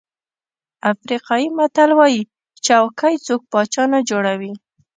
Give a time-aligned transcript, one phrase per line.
[0.91, 2.21] افریقایي متل وایي
[2.65, 4.51] چوکۍ څوک پاچا نه جوړوي.